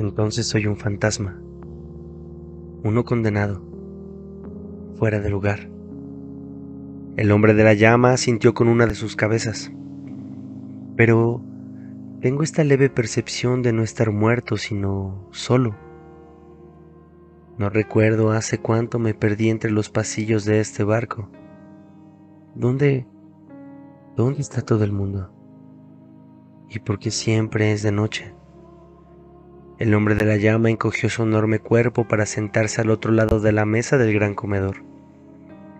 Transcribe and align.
Entonces 0.00 0.46
soy 0.46 0.66
un 0.66 0.78
fantasma, 0.78 1.38
uno 2.82 3.04
condenado, 3.04 3.62
fuera 4.94 5.20
de 5.20 5.28
lugar. 5.28 5.68
El 7.18 7.30
hombre 7.30 7.52
de 7.52 7.64
la 7.64 7.74
llama 7.74 8.16
sintió 8.16 8.54
con 8.54 8.68
una 8.68 8.86
de 8.86 8.94
sus 8.94 9.14
cabezas. 9.14 9.70
Pero 10.96 11.42
tengo 12.22 12.42
esta 12.42 12.64
leve 12.64 12.88
percepción 12.88 13.60
de 13.60 13.74
no 13.74 13.82
estar 13.82 14.10
muerto, 14.10 14.56
sino 14.56 15.28
solo. 15.32 15.76
No 17.58 17.68
recuerdo 17.68 18.30
hace 18.30 18.56
cuánto 18.56 18.98
me 18.98 19.12
perdí 19.12 19.50
entre 19.50 19.70
los 19.70 19.90
pasillos 19.90 20.46
de 20.46 20.60
este 20.60 20.82
barco. 20.82 21.28
¿Dónde... 22.54 23.06
¿Dónde 24.16 24.40
está 24.40 24.62
todo 24.62 24.82
el 24.82 24.92
mundo? 24.92 25.30
¿Y 26.70 26.78
por 26.78 26.98
qué 26.98 27.10
siempre 27.10 27.72
es 27.72 27.82
de 27.82 27.92
noche? 27.92 28.39
El 29.80 29.94
hombre 29.94 30.14
de 30.14 30.26
la 30.26 30.36
llama 30.36 30.68
encogió 30.68 31.08
su 31.08 31.22
enorme 31.22 31.58
cuerpo 31.58 32.06
para 32.06 32.26
sentarse 32.26 32.82
al 32.82 32.90
otro 32.90 33.12
lado 33.12 33.40
de 33.40 33.50
la 33.50 33.64
mesa 33.64 33.96
del 33.96 34.12
gran 34.12 34.34
comedor. 34.34 34.84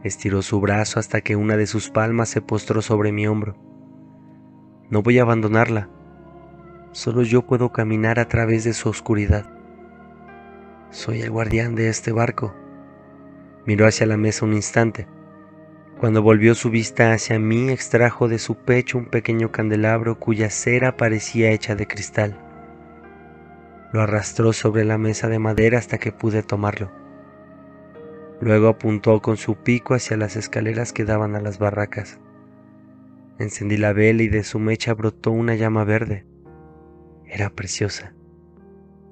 Estiró 0.02 0.40
su 0.40 0.58
brazo 0.58 0.98
hasta 0.98 1.20
que 1.20 1.36
una 1.36 1.58
de 1.58 1.66
sus 1.66 1.90
palmas 1.90 2.30
se 2.30 2.40
postró 2.40 2.80
sobre 2.80 3.12
mi 3.12 3.26
hombro. 3.26 3.56
No 4.88 5.02
voy 5.02 5.18
a 5.18 5.22
abandonarla. 5.22 5.90
Solo 6.92 7.24
yo 7.24 7.42
puedo 7.42 7.72
caminar 7.72 8.18
a 8.18 8.26
través 8.26 8.64
de 8.64 8.72
su 8.72 8.88
oscuridad. 8.88 9.52
Soy 10.88 11.20
el 11.20 11.30
guardián 11.30 11.74
de 11.74 11.90
este 11.90 12.10
barco. 12.10 12.54
Miró 13.66 13.86
hacia 13.86 14.06
la 14.06 14.16
mesa 14.16 14.46
un 14.46 14.54
instante. 14.54 15.08
Cuando 15.98 16.22
volvió 16.22 16.54
su 16.54 16.70
vista 16.70 17.12
hacia 17.12 17.38
mí, 17.38 17.68
extrajo 17.68 18.28
de 18.28 18.38
su 18.38 18.54
pecho 18.54 18.96
un 18.96 19.10
pequeño 19.10 19.52
candelabro 19.52 20.18
cuya 20.18 20.48
cera 20.48 20.96
parecía 20.96 21.50
hecha 21.50 21.74
de 21.74 21.86
cristal. 21.86 22.49
Lo 23.92 24.02
arrastró 24.02 24.52
sobre 24.52 24.84
la 24.84 24.98
mesa 24.98 25.28
de 25.28 25.38
madera 25.38 25.78
hasta 25.78 25.98
que 25.98 26.12
pude 26.12 26.42
tomarlo. 26.42 26.90
Luego 28.40 28.68
apuntó 28.68 29.20
con 29.20 29.36
su 29.36 29.56
pico 29.56 29.94
hacia 29.94 30.16
las 30.16 30.36
escaleras 30.36 30.92
que 30.92 31.04
daban 31.04 31.34
a 31.34 31.40
las 31.40 31.58
barracas. 31.58 32.20
Encendí 33.38 33.76
la 33.76 33.92
vela 33.92 34.22
y 34.22 34.28
de 34.28 34.44
su 34.44 34.58
mecha 34.58 34.94
brotó 34.94 35.30
una 35.30 35.54
llama 35.56 35.84
verde. 35.84 36.24
Era 37.26 37.50
preciosa. 37.50 38.14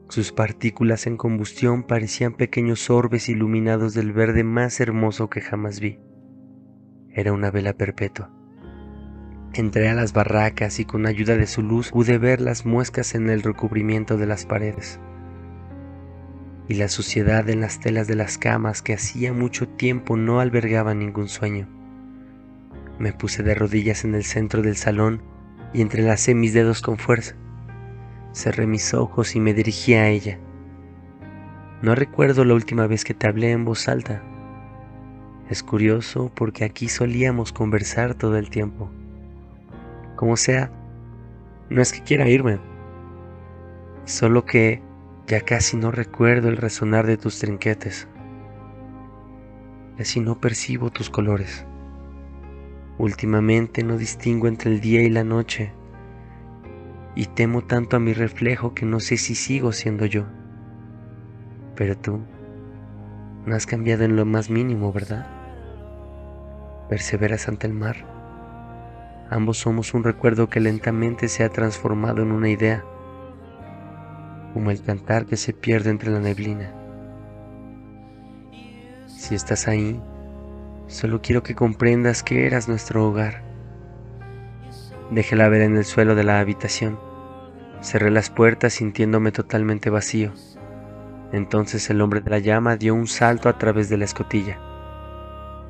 Sus 0.08 0.32
partículas 0.32 1.06
en 1.06 1.16
combustión 1.16 1.82
parecían 1.82 2.34
pequeños 2.34 2.88
orbes 2.88 3.28
iluminados 3.28 3.94
del 3.94 4.12
verde 4.12 4.44
más 4.44 4.80
hermoso 4.80 5.28
que 5.28 5.40
jamás 5.40 5.80
vi. 5.80 5.98
Era 7.10 7.32
una 7.32 7.50
vela 7.50 7.74
perpetua. 7.74 8.37
Entré 9.54 9.88
a 9.88 9.94
las 9.94 10.12
barracas 10.12 10.78
y 10.78 10.84
con 10.84 11.06
ayuda 11.06 11.36
de 11.36 11.46
su 11.46 11.62
luz 11.62 11.90
pude 11.90 12.18
ver 12.18 12.40
las 12.40 12.66
muescas 12.66 13.14
en 13.14 13.30
el 13.30 13.42
recubrimiento 13.42 14.16
de 14.16 14.26
las 14.26 14.46
paredes 14.46 15.00
y 16.68 16.74
la 16.74 16.88
suciedad 16.88 17.48
en 17.48 17.62
las 17.62 17.80
telas 17.80 18.06
de 18.06 18.14
las 18.14 18.36
camas 18.36 18.82
que 18.82 18.92
hacía 18.92 19.32
mucho 19.32 19.66
tiempo 19.66 20.16
no 20.16 20.38
albergaban 20.38 20.98
ningún 20.98 21.28
sueño. 21.28 21.66
Me 22.98 23.12
puse 23.12 23.42
de 23.42 23.54
rodillas 23.54 24.04
en 24.04 24.14
el 24.14 24.24
centro 24.24 24.60
del 24.60 24.76
salón 24.76 25.22
y 25.72 25.80
entrelacé 25.80 26.34
mis 26.34 26.52
dedos 26.52 26.82
con 26.82 26.98
fuerza. 26.98 27.34
Cerré 28.34 28.66
mis 28.66 28.92
ojos 28.92 29.34
y 29.34 29.40
me 29.40 29.54
dirigí 29.54 29.94
a 29.94 30.08
ella. 30.08 30.38
No 31.80 31.94
recuerdo 31.94 32.44
la 32.44 32.54
última 32.54 32.86
vez 32.86 33.04
que 33.04 33.14
te 33.14 33.26
hablé 33.26 33.52
en 33.52 33.64
voz 33.64 33.88
alta. 33.88 34.22
Es 35.48 35.62
curioso 35.62 36.30
porque 36.34 36.64
aquí 36.64 36.88
solíamos 36.88 37.52
conversar 37.52 38.14
todo 38.14 38.36
el 38.36 38.50
tiempo. 38.50 38.90
Como 40.18 40.36
sea, 40.36 40.72
no 41.70 41.80
es 41.80 41.92
que 41.92 42.02
quiera 42.02 42.28
irme, 42.28 42.58
solo 44.04 44.44
que 44.44 44.82
ya 45.28 45.42
casi 45.42 45.76
no 45.76 45.92
recuerdo 45.92 46.48
el 46.48 46.56
resonar 46.56 47.06
de 47.06 47.16
tus 47.16 47.38
trinquetes. 47.38 48.08
Casi 49.96 50.18
no 50.18 50.40
percibo 50.40 50.90
tus 50.90 51.08
colores. 51.08 51.64
Últimamente 52.98 53.84
no 53.84 53.96
distingo 53.96 54.48
entre 54.48 54.72
el 54.72 54.80
día 54.80 55.02
y 55.02 55.08
la 55.08 55.22
noche 55.22 55.70
y 57.14 57.26
temo 57.26 57.62
tanto 57.62 57.94
a 57.94 58.00
mi 58.00 58.12
reflejo 58.12 58.74
que 58.74 58.86
no 58.86 58.98
sé 58.98 59.18
si 59.18 59.36
sigo 59.36 59.70
siendo 59.70 60.04
yo. 60.04 60.24
Pero 61.76 61.96
tú 61.96 62.18
no 63.46 63.54
has 63.54 63.66
cambiado 63.66 64.02
en 64.02 64.16
lo 64.16 64.24
más 64.24 64.50
mínimo, 64.50 64.92
¿verdad? 64.92 65.28
Perseveras 66.88 67.46
ante 67.46 67.68
el 67.68 67.72
mar. 67.72 68.17
Ambos 69.30 69.58
somos 69.58 69.94
un 69.94 70.04
recuerdo 70.04 70.48
que 70.48 70.60
lentamente 70.60 71.28
se 71.28 71.44
ha 71.44 71.48
transformado 71.48 72.22
en 72.22 72.32
una 72.32 72.48
idea, 72.48 72.84
como 74.54 74.70
el 74.70 74.82
cantar 74.82 75.26
que 75.26 75.36
se 75.36 75.52
pierde 75.52 75.90
entre 75.90 76.10
la 76.10 76.20
neblina. 76.20 76.72
Si 79.06 79.34
estás 79.34 79.68
ahí, 79.68 80.00
Solo 80.88 81.20
quiero 81.20 81.42
que 81.42 81.54
comprendas 81.54 82.22
que 82.22 82.46
eras 82.46 82.66
nuestro 82.66 83.06
hogar. 83.06 83.42
Dejé 85.10 85.36
ver 85.36 85.60
en 85.60 85.76
el 85.76 85.84
suelo 85.84 86.14
de 86.14 86.24
la 86.24 86.40
habitación. 86.40 86.98
Cerré 87.82 88.10
las 88.10 88.30
puertas 88.30 88.72
sintiéndome 88.72 89.30
totalmente 89.30 89.90
vacío. 89.90 90.32
Entonces 91.30 91.90
el 91.90 92.00
hombre 92.00 92.22
de 92.22 92.30
la 92.30 92.38
llama 92.38 92.76
dio 92.76 92.94
un 92.94 93.06
salto 93.06 93.50
a 93.50 93.58
través 93.58 93.90
de 93.90 93.98
la 93.98 94.06
escotilla. 94.06 94.58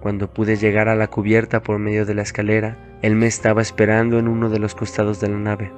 Cuando 0.00 0.32
pude 0.32 0.56
llegar 0.56 0.88
a 0.88 0.94
la 0.94 1.08
cubierta 1.08 1.62
por 1.64 1.80
medio 1.80 2.06
de 2.06 2.14
la 2.14 2.22
escalera, 2.22 2.78
él 3.00 3.14
me 3.14 3.26
estaba 3.26 3.62
esperando 3.62 4.18
en 4.18 4.26
uno 4.26 4.50
de 4.50 4.58
los 4.58 4.74
costados 4.74 5.20
de 5.20 5.28
la 5.28 5.38
nave. 5.38 5.72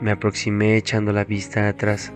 Me 0.00 0.10
aproximé 0.10 0.76
echando 0.76 1.12
la 1.12 1.24
vista 1.24 1.66
atrás. 1.66 2.12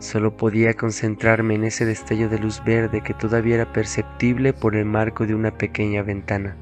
Solo 0.00 0.36
podía 0.36 0.74
concentrarme 0.74 1.54
en 1.54 1.64
ese 1.64 1.86
destello 1.86 2.28
de 2.28 2.38
luz 2.38 2.62
verde 2.62 3.02
que 3.02 3.14
todavía 3.14 3.54
era 3.54 3.72
perceptible 3.72 4.52
por 4.52 4.76
el 4.76 4.84
marco 4.84 5.26
de 5.26 5.34
una 5.34 5.56
pequeña 5.56 6.02
ventana. 6.02 6.56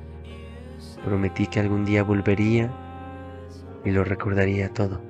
Prometí 1.05 1.49
que 1.49 1.59
algún 1.59 1.85
día 1.85 2.05
volvería 2.05 2.73
y 3.85 3.91
lo 3.91 4.05
recordaría 4.05 4.69
todo. 4.69 5.03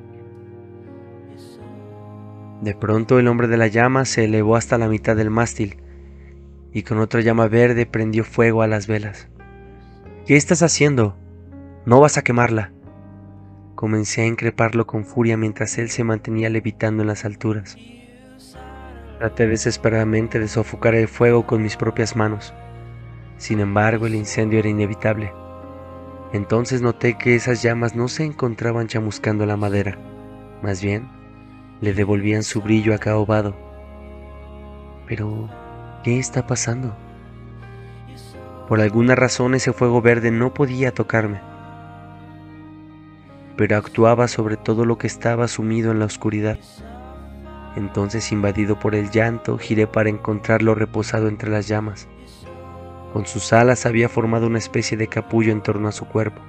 De 2.63 2.75
pronto 2.75 3.19
el 3.19 3.29
hombre 3.29 3.49
de 3.49 3.59
la 3.59 3.67
llama 3.67 4.07
se 4.07 4.25
elevó 4.25 4.57
hasta 4.57 4.79
la 4.79 4.89
mitad 4.89 5.15
del 5.15 5.29
mástil 5.29 5.77
y 6.73 6.83
con 6.85 6.99
otra 6.99 7.21
llama 7.21 7.49
verde 7.49 7.85
prendió 7.85 8.25
fuego 8.25 8.63
a 8.63 8.67
las 8.67 8.87
velas. 8.87 9.29
¿Qué 10.25 10.37
estás 10.37 10.63
haciendo? 10.63 11.19
No 11.87 12.01
vas 12.01 12.17
a 12.17 12.23
quemarla. 12.23 12.73
Comencé 13.75 14.23
a 14.23 14.27
increparlo 14.27 14.87
con 14.87 15.05
furia 15.05 15.37
mientras 15.37 15.77
él 15.79 15.91
se 15.91 16.03
mantenía 16.03 16.49
levitando 16.49 17.03
en 17.03 17.09
las 17.09 17.25
alturas. 17.25 17.77
Traté 19.19 19.47
desesperadamente 19.47 20.39
de 20.39 20.49
sofocar 20.49 20.95
el 20.95 21.09
fuego 21.09 21.47
con 21.47 21.63
mis 21.63 21.77
propias 21.77 22.17
manos. 22.17 22.55
Sin 23.37 23.61
embargo, 23.61 24.07
el 24.07 24.15
incendio 24.15 24.61
era 24.61 24.69
inevitable. 24.69 25.33
Entonces 26.33 26.83
noté 26.83 27.19
que 27.19 27.35
esas 27.35 27.63
llamas 27.63 27.95
no 27.95 28.09
se 28.09 28.25
encontraban 28.25 28.87
chamuscando 28.89 29.47
la 29.47 29.57
madera, 29.57 29.99
más 30.63 30.83
bien 30.83 31.09
le 31.81 31.93
devolvían 31.93 32.43
su 32.43 32.63
brillo 32.63 32.95
acaobado. 32.95 33.55
Pero, 35.07 35.51
¿qué 36.03 36.19
está 36.19 36.47
pasando? 36.47 36.97
Por 38.69 38.81
alguna 38.81 39.15
razón 39.15 39.55
ese 39.55 39.73
fuego 39.73 40.01
verde 40.01 40.31
no 40.31 40.55
podía 40.55 40.93
tocarme, 40.93 41.41
pero 43.57 43.77
actuaba 43.77 44.29
sobre 44.29 44.57
todo 44.57 44.85
lo 44.85 44.99
que 44.99 45.07
estaba 45.07 45.49
sumido 45.49 45.93
en 45.93 45.99
la 45.99 46.07
oscuridad. 46.07 46.59
Entonces, 47.77 48.33
invadido 48.33 48.79
por 48.79 48.95
el 48.95 49.11
llanto, 49.11 49.59
giré 49.59 49.87
para 49.87 50.09
encontrarlo 50.09 50.75
reposado 50.75 51.29
entre 51.29 51.51
las 51.51 51.67
llamas. 51.67 52.09
Con 53.13 53.27
sus 53.27 53.53
alas 53.53 53.87
había 53.87 54.09
formado 54.09 54.47
una 54.47 54.59
especie 54.59 54.97
de 54.97 55.09
capullo 55.09 55.53
en 55.53 55.63
torno 55.63 55.89
a 55.89 55.93
su 55.93 56.07
cuerpo. 56.07 56.41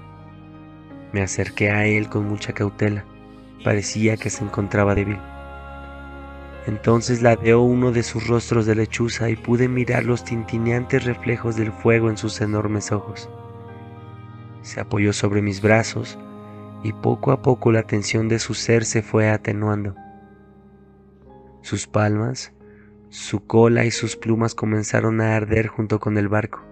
Me 1.13 1.21
acerqué 1.21 1.71
a 1.71 1.85
él 1.85 2.09
con 2.09 2.27
mucha 2.27 2.53
cautela. 2.53 3.05
Parecía 3.63 4.17
que 4.17 4.29
se 4.29 4.43
encontraba 4.43 4.95
débil. 4.95 5.19
Entonces 6.67 7.21
ladeó 7.21 7.61
uno 7.61 7.91
de 7.91 8.01
sus 8.01 8.27
rostros 8.27 8.65
de 8.65 8.75
lechuza 8.75 9.29
y 9.29 9.35
pude 9.35 9.67
mirar 9.67 10.03
los 10.03 10.23
tintineantes 10.23 11.05
reflejos 11.05 11.55
del 11.55 11.71
fuego 11.71 12.09
en 12.09 12.17
sus 12.17 12.41
enormes 12.41 12.91
ojos. 12.91 13.29
Se 14.63 14.79
apoyó 14.79 15.13
sobre 15.13 15.43
mis 15.43 15.61
brazos 15.61 16.17
y 16.85 16.93
poco 16.93 17.31
a 17.31 17.41
poco 17.41 17.71
la 17.71 17.81
tensión 17.81 18.27
de 18.29 18.37
su 18.37 18.53
ser 18.53 18.85
se 18.85 19.01
fue 19.01 19.31
atenuando. 19.31 19.95
Sus 21.63 21.87
palmas, 21.87 22.53
su 23.09 23.47
cola 23.47 23.85
y 23.85 23.91
sus 23.91 24.15
plumas 24.15 24.53
comenzaron 24.53 25.19
a 25.19 25.35
arder 25.35 25.65
junto 25.65 25.99
con 25.99 26.19
el 26.19 26.27
barco. 26.27 26.63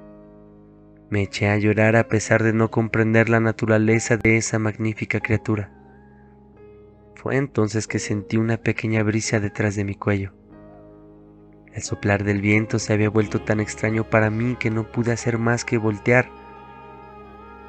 Me 1.09 1.23
eché 1.23 1.49
a 1.49 1.57
llorar 1.57 1.95
a 1.95 2.09
pesar 2.09 2.43
de 2.43 2.53
no 2.53 2.69
comprender 2.69 3.27
la 3.27 3.39
naturaleza 3.39 4.15
de 4.15 4.37
esa 4.37 4.59
magnífica 4.59 5.19
criatura. 5.19 5.71
Fue 7.15 7.35
entonces 7.35 7.87
que 7.87 7.97
sentí 7.97 8.37
una 8.37 8.57
pequeña 8.57 9.01
brisa 9.01 9.39
detrás 9.39 9.75
de 9.75 9.83
mi 9.83 9.95
cuello. 9.95 10.31
El 11.73 11.81
soplar 11.81 12.23
del 12.23 12.39
viento 12.39 12.77
se 12.77 12.93
había 12.93 13.09
vuelto 13.09 13.41
tan 13.41 13.59
extraño 13.59 14.07
para 14.07 14.29
mí 14.29 14.57
que 14.59 14.69
no 14.69 14.91
pude 14.91 15.11
hacer 15.11 15.39
más 15.39 15.65
que 15.65 15.79
voltear 15.79 16.29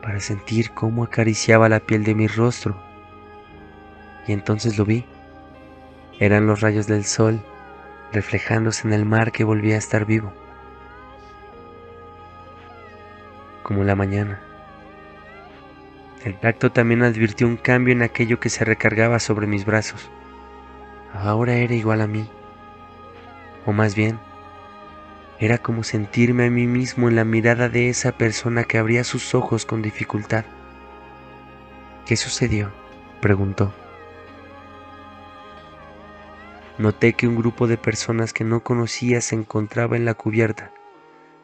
para 0.05 0.21
sentir 0.21 0.71
cómo 0.73 1.03
acariciaba 1.03 1.71
la 1.71 1.81
piel 1.81 2.05
de 2.05 2.15
mi 2.15 2.27
rostro. 2.27 2.77
Y 4.27 4.33
entonces 4.33 4.77
lo 4.77 4.85
vi 4.85 5.06
Eran 6.21 6.47
los 6.47 6.61
rayos 6.61 6.87
del 6.87 7.06
sol 7.06 7.41
reflejándose 8.12 8.87
en 8.87 8.93
el 8.93 9.06
mar 9.06 9.33
que 9.33 9.45
volvía 9.45 9.77
a 9.77 9.79
estar 9.79 10.05
vivo, 10.05 10.31
como 13.62 13.83
la 13.83 13.97
mañana. 13.97 14.41
El 16.23 16.39
tacto 16.39 16.71
también 16.71 17.03
advirtió 17.03 17.47
un 17.47 17.56
cambio 17.56 17.93
en 17.93 18.03
aquello 18.03 18.39
que 18.39 18.51
se 18.51 18.65
recargaba 18.65 19.19
sobre 19.19 19.47
mis 19.47 19.65
brazos. 19.65 20.11
Ahora 21.15 21.55
era 21.55 21.75
igual 21.75 22.03
a 22.03 22.06
mí, 22.06 22.29
o 23.67 23.73
más 23.73 23.95
bien, 23.97 24.19
era 25.44 25.58
como 25.58 25.85
sentirme 25.85 26.46
a 26.46 26.50
mí 26.50 26.67
mismo 26.67 27.08
en 27.08 27.17
la 27.17 27.25
mirada 27.25 27.69
de 27.69 27.88
esa 27.88 28.12
persona 28.12 28.64
que 28.64 28.79
abría 28.79 29.05
sus 29.05 29.35
ojos 29.35 29.67
con 29.67 29.82
dificultad. 29.82 30.44
¿Qué 32.06 32.17
sucedió? 32.17 32.73
preguntó. 33.20 33.73
Noté 36.79 37.12
que 37.12 37.29
un 37.29 37.37
grupo 37.37 37.67
de 37.67 37.76
personas 37.76 38.32
que 38.32 38.44
no 38.44 38.62
conocía 38.62 39.20
se 39.20 39.35
encontraba 39.35 39.96
en 39.96 40.05
la 40.05 40.14
cubierta, 40.14 40.73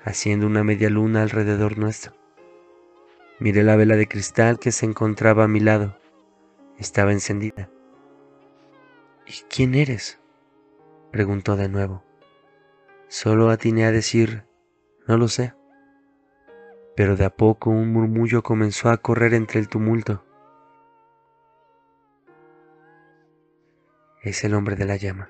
haciendo 0.04 0.46
una 0.46 0.64
media 0.64 0.90
luna 0.90 1.22
alrededor 1.22 1.78
nuestro. 1.78 2.14
Miré 3.38 3.62
la 3.62 3.76
vela 3.76 3.96
de 3.96 4.08
cristal 4.08 4.58
que 4.58 4.72
se 4.72 4.86
encontraba 4.86 5.44
a 5.44 5.48
mi 5.48 5.60
lado. 5.60 5.96
Estaba 6.78 7.12
encendida. 7.12 7.70
¿Y 9.26 9.44
quién 9.48 9.74
eres? 9.74 10.18
preguntó 11.10 11.56
de 11.56 11.68
nuevo. 11.68 12.09
Solo 13.10 13.50
atiné 13.50 13.86
a 13.86 13.90
decir, 13.90 14.44
no 15.08 15.16
lo 15.16 15.26
sé. 15.26 15.52
Pero 16.94 17.16
de 17.16 17.24
a 17.24 17.30
poco 17.30 17.68
un 17.68 17.92
murmullo 17.92 18.44
comenzó 18.44 18.88
a 18.88 18.98
correr 18.98 19.34
entre 19.34 19.58
el 19.58 19.68
tumulto. 19.68 20.24
es 24.22 24.44
el 24.44 24.54
hombre 24.54 24.76
de 24.76 24.84
la 24.84 24.96
llama. 24.96 25.28